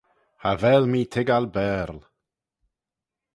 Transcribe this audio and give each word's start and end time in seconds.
Cha 0.41 0.51
vel 0.61 0.83
mee 0.91 1.09
toiggal 1.11 1.45
Baarle. 1.53 2.01